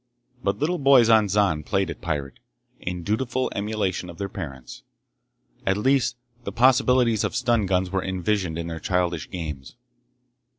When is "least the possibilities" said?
5.77-7.23